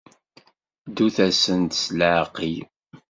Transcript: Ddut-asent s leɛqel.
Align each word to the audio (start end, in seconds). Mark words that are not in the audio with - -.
Ddut-asent 0.87 1.71
s 1.81 1.83
leɛqel. 1.97 2.57